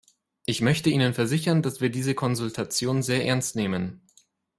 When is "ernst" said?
3.23-3.55